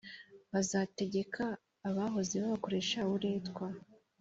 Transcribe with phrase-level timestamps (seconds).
[0.51, 1.43] bazategeka
[1.89, 3.65] abahoze babakoresha uburetwa.